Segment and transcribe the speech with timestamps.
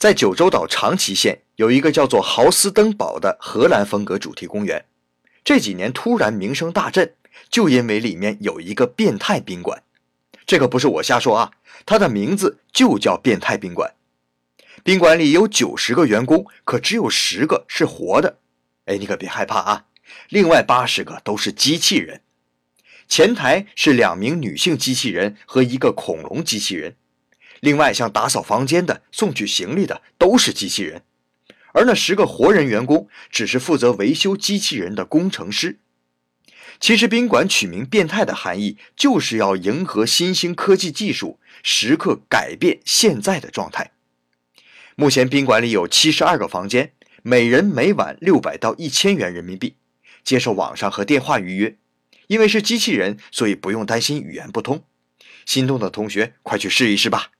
[0.00, 4.86] 在九州岛长崎县有一个叫做豪斯登堡的荷兰风格主题公园，
[5.44, 7.12] 这几年突然名声大振，
[7.50, 9.82] 就因为里面有一个变态宾馆。
[10.46, 11.52] 这个不是我瞎说啊，
[11.84, 13.92] 它的名字就叫变态宾馆。
[14.82, 18.38] 宾馆里有九十个员工，可只有十个是活的。
[18.86, 19.84] 哎，你可别害怕啊，
[20.30, 22.22] 另外八十个都是机器人。
[23.06, 26.96] 前台是两名女性机器人和一个恐龙机器人，
[27.60, 31.02] 另外像打扫房间的、送去行李的都是机器人，
[31.72, 35.78] 而那十个活人员工只是负责维修机器人的工程师。
[36.78, 43.92] 其实宾馆取名“变态”的含义，就是要迎合新兴科技技术，时刻改变现在的状态。
[44.96, 49.76] 目前宾馆里有七十二个房间，每人每晚六百到一千元人民币，
[50.24, 51.76] 接受网上和电话预约。
[52.28, 54.84] 因为是机器人，所以不用担心语言不通。
[55.44, 57.32] 心动的同学，快去试一试吧！